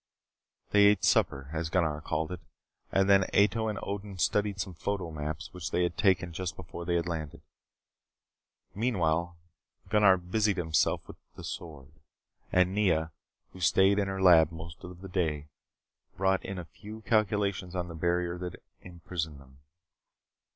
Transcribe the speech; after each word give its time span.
They 0.71 0.85
ate 0.85 1.03
supper 1.03 1.51
as 1.53 1.69
Gunnar 1.69 2.01
called 2.01 2.31
it 2.31 2.39
and 2.91 3.07
then 3.07 3.25
Ato 3.35 3.67
and 3.67 3.77
Odin 3.83 4.17
studied 4.17 4.59
some 4.59 4.73
photo 4.73 5.11
maps 5.11 5.53
which 5.53 5.69
they 5.69 5.83
had 5.83 5.95
taken 5.95 6.33
just 6.33 6.55
before 6.55 6.85
they 6.85 6.99
landed. 7.03 7.43
Meanwhile, 8.73 9.37
Gunnar 9.89 10.17
busied 10.17 10.57
himself 10.57 11.07
with 11.07 11.17
the 11.35 11.43
sword. 11.43 11.91
And 12.51 12.73
Nea, 12.73 13.11
who 13.53 13.59
stayed 13.59 13.99
in 13.99 14.07
her 14.07 14.19
lab 14.23 14.51
most 14.51 14.83
of 14.83 15.01
the 15.01 15.07
day, 15.07 15.49
brought 16.17 16.43
in 16.43 16.57
a 16.57 16.65
few 16.65 17.01
calculations 17.01 17.75
on 17.75 17.87
the 17.87 17.93
barrier 17.93 18.39
that 18.39 18.55
prisoned 19.05 19.39
them. 19.39 19.59